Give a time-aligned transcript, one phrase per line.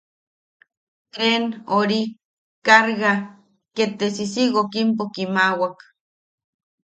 [1.15, 1.43] Treen...
[1.79, 1.99] ori...
[2.69, 3.11] kaarga...,
[3.75, 5.77] ket te sisiwookimpo kiimawak.